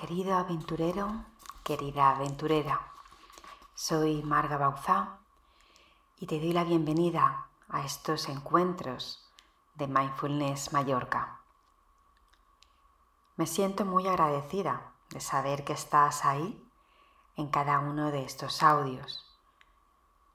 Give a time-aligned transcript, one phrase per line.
[0.00, 1.26] Querido aventurero,
[1.62, 2.80] querida aventurera,
[3.74, 5.18] soy Marga Bauzá
[6.18, 9.30] y te doy la bienvenida a estos encuentros
[9.74, 11.42] de Mindfulness Mallorca.
[13.36, 16.66] Me siento muy agradecida de saber que estás ahí
[17.36, 19.38] en cada uno de estos audios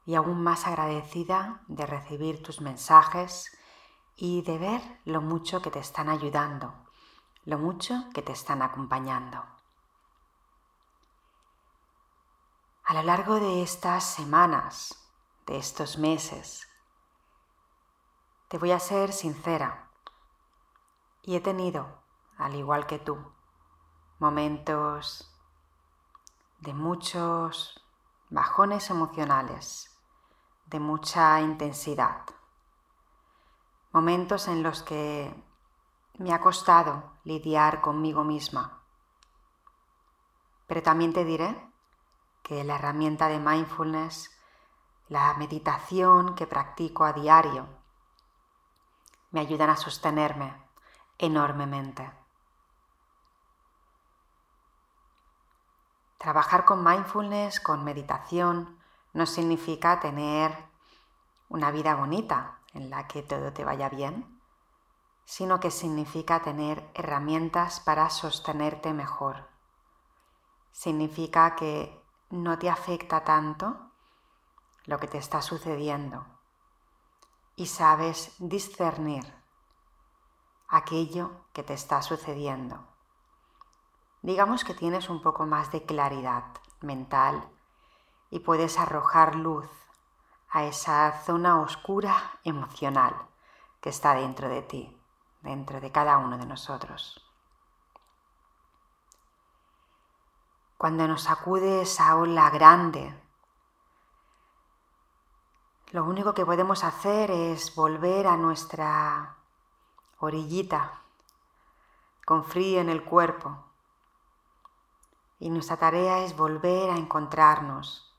[0.06, 3.58] y aún más agradecida de recibir tus mensajes
[4.16, 6.72] y de ver lo mucho que te están ayudando,
[7.46, 9.55] lo mucho que te están acompañando.
[12.88, 15.10] A lo largo de estas semanas,
[15.48, 16.68] de estos meses,
[18.48, 19.90] te voy a ser sincera
[21.24, 22.04] y he tenido,
[22.38, 23.18] al igual que tú,
[24.20, 25.36] momentos
[26.60, 27.84] de muchos
[28.30, 30.00] bajones emocionales,
[30.68, 32.22] de mucha intensidad,
[33.94, 35.34] momentos en los que
[36.20, 38.84] me ha costado lidiar conmigo misma.
[40.68, 41.74] Pero también te diré
[42.46, 44.30] que la herramienta de mindfulness,
[45.10, 47.68] la meditación que practico a diario,
[49.32, 50.56] me ayudan a sostenerme
[51.18, 52.12] enormemente.
[56.20, 58.78] Trabajar con mindfulness, con meditación,
[59.14, 60.56] no significa tener
[61.50, 64.40] una vida bonita en la que todo te vaya bien,
[65.26, 69.50] sino que significa tener herramientas para sostenerte mejor.
[70.72, 72.05] Significa que
[72.36, 73.92] no te afecta tanto
[74.86, 76.26] lo que te está sucediendo
[77.56, 79.34] y sabes discernir
[80.68, 82.88] aquello que te está sucediendo
[84.26, 86.46] digamos que tienes un poco más de claridad
[86.82, 87.48] mental
[88.32, 89.70] y puedes arrojar luz
[90.50, 93.14] a esa zona oscura emocional
[93.82, 95.00] que está dentro de ti,
[95.42, 97.24] dentro de cada uno de nosotros.
[100.78, 103.18] Cuando nos acude esa ola grande,
[105.92, 109.38] lo único que podemos hacer es volver a nuestra
[110.20, 111.02] orillita
[112.26, 113.58] con frío en el cuerpo.
[115.40, 118.14] Y nuestra tarea es volver a encontrarnos,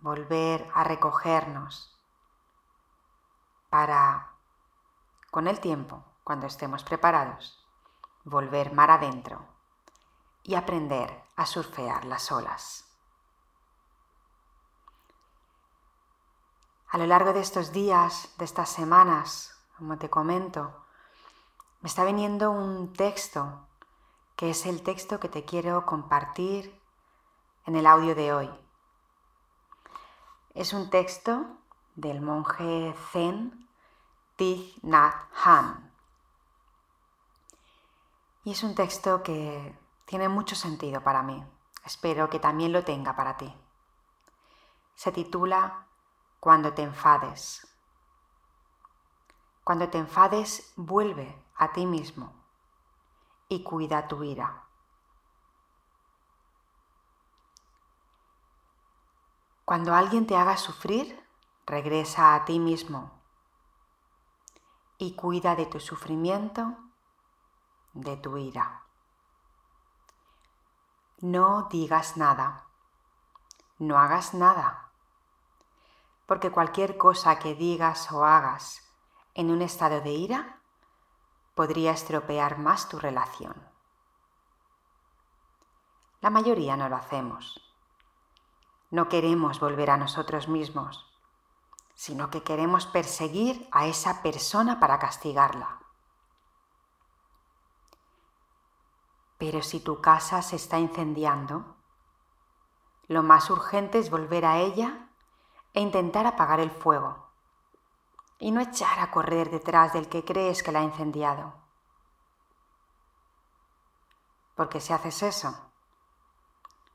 [0.00, 1.94] volver a recogernos
[3.68, 4.30] para,
[5.30, 7.62] con el tiempo, cuando estemos preparados,
[8.24, 9.55] volver mar adentro
[10.46, 12.84] y aprender a surfear las olas.
[16.88, 20.86] A lo largo de estos días, de estas semanas, como te comento,
[21.80, 23.66] me está viniendo un texto
[24.36, 26.80] que es el texto que te quiero compartir
[27.66, 28.50] en el audio de hoy.
[30.54, 31.44] Es un texto
[31.96, 33.68] del monje zen
[34.36, 35.14] Thich Nhat
[35.44, 35.92] Hanh.
[38.44, 41.44] Y es un texto que tiene mucho sentido para mí.
[41.84, 43.54] Espero que también lo tenga para ti.
[44.94, 45.86] Se titula
[46.40, 47.66] Cuando te enfades.
[49.62, 52.32] Cuando te enfades, vuelve a ti mismo
[53.48, 54.64] y cuida tu ira.
[59.64, 61.20] Cuando alguien te haga sufrir,
[61.66, 63.10] regresa a ti mismo
[64.98, 66.76] y cuida de tu sufrimiento,
[67.92, 68.85] de tu ira.
[71.22, 72.66] No digas nada,
[73.78, 74.90] no hagas nada,
[76.26, 78.82] porque cualquier cosa que digas o hagas
[79.32, 80.60] en un estado de ira
[81.54, 83.54] podría estropear más tu relación.
[86.20, 87.62] La mayoría no lo hacemos.
[88.90, 91.06] No queremos volver a nosotros mismos,
[91.94, 95.80] sino que queremos perseguir a esa persona para castigarla.
[99.38, 101.76] Pero si tu casa se está incendiando,
[103.08, 105.10] lo más urgente es volver a ella
[105.74, 107.28] e intentar apagar el fuego
[108.38, 111.54] y no echar a correr detrás del que crees que la ha incendiado.
[114.54, 115.70] Porque si haces eso,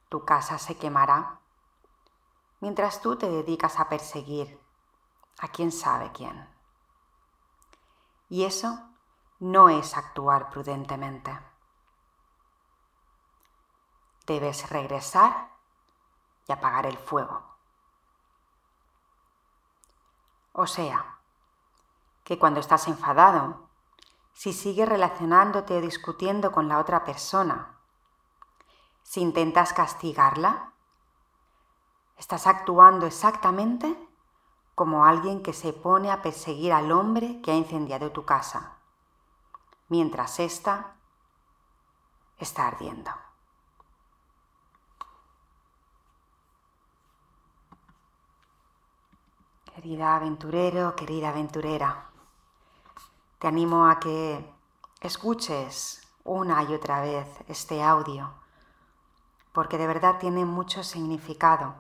[0.10, 1.40] tu casa se quemará
[2.60, 4.60] mientras tú te dedicas a perseguir
[5.40, 6.48] a quién sabe quién.
[8.30, 8.80] Y eso
[9.40, 11.51] no es actuar prudentemente.
[14.32, 15.50] Debes regresar
[16.48, 17.44] y apagar el fuego.
[20.54, 21.18] O sea,
[22.24, 23.68] que cuando estás enfadado,
[24.32, 27.78] si sigues relacionándote o discutiendo con la otra persona,
[29.04, 30.72] si intentas castigarla,
[32.16, 33.98] estás actuando exactamente
[34.76, 38.78] como alguien que se pone a perseguir al hombre que ha incendiado tu casa,
[39.90, 40.96] mientras ésta
[42.38, 43.12] está ardiendo.
[49.82, 52.06] Querida aventurero, querida aventurera,
[53.40, 54.54] te animo a que
[55.00, 58.32] escuches una y otra vez este audio,
[59.52, 61.74] porque de verdad tiene mucho significado.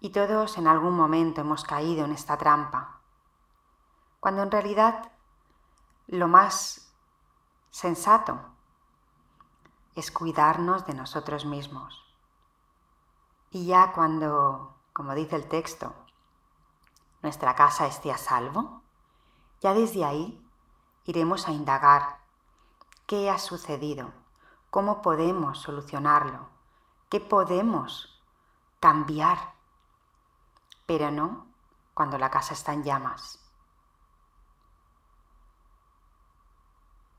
[0.00, 3.02] Y todos en algún momento hemos caído en esta trampa,
[4.18, 5.12] cuando en realidad
[6.06, 6.90] lo más
[7.70, 8.40] sensato
[9.94, 12.02] es cuidarnos de nosotros mismos.
[13.50, 15.94] Y ya cuando, como dice el texto,
[17.22, 18.82] nuestra casa esté a salvo,
[19.60, 20.44] ya desde ahí
[21.04, 22.18] iremos a indagar
[23.06, 24.12] qué ha sucedido,
[24.70, 26.48] cómo podemos solucionarlo,
[27.08, 28.22] qué podemos
[28.80, 29.54] cambiar,
[30.86, 31.46] pero no
[31.94, 33.44] cuando la casa está en llamas.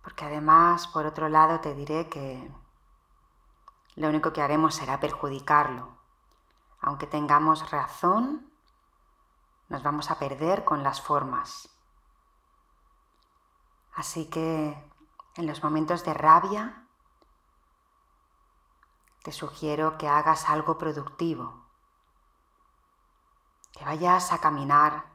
[0.03, 2.49] Porque además, por otro lado, te diré que
[3.95, 5.97] lo único que haremos será perjudicarlo.
[6.81, 8.48] Aunque tengamos razón,
[9.69, 11.69] nos vamos a perder con las formas.
[13.93, 14.89] Así que
[15.35, 16.87] en los momentos de rabia,
[19.23, 21.65] te sugiero que hagas algo productivo,
[23.71, 25.05] que vayas a caminar,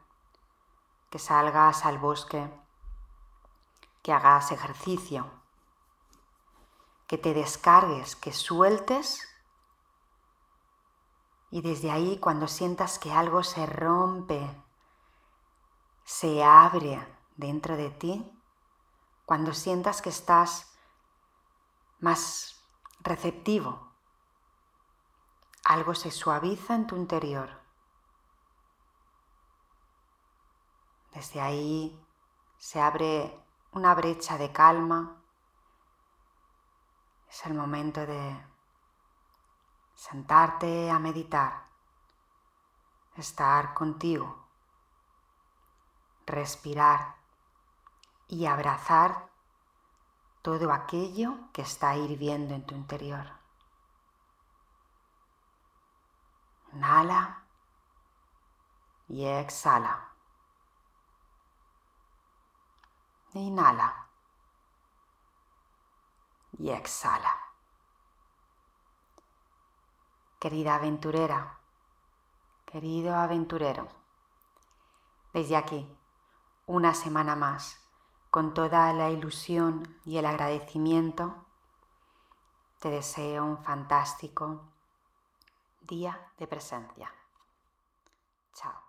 [1.09, 2.49] que salgas al bosque,
[4.01, 5.29] que hagas ejercicio,
[7.07, 9.27] que te descargues, que sueltes
[11.55, 14.61] y desde ahí cuando sientas que algo se rompe,
[16.03, 16.99] se abre
[17.37, 18.29] dentro de ti,
[19.25, 20.75] cuando sientas que estás
[22.01, 22.61] más
[22.99, 23.89] receptivo,
[25.63, 27.49] algo se suaviza en tu interior.
[31.13, 32.05] Desde ahí
[32.57, 33.33] se abre
[33.71, 35.23] una brecha de calma.
[37.29, 38.54] Es el momento de
[39.95, 41.65] sentarte a meditar,
[43.15, 44.45] estar contigo,
[46.25, 47.15] respirar
[48.27, 49.29] y abrazar
[50.41, 53.25] todo aquello que está hirviendo en tu interior.
[56.73, 57.43] Inhala
[59.07, 60.09] y exhala.
[63.33, 64.07] Inhala
[66.57, 67.44] y exhala.
[70.45, 71.57] Querida aventurera,
[72.67, 73.87] querido aventurero,
[75.33, 75.97] desde aquí,
[76.67, 77.79] una semana más
[78.29, 81.47] con toda la ilusión y el agradecimiento,
[82.79, 84.71] te deseo un fantástico
[85.81, 87.11] día de presencia.
[88.53, 88.84] Chao.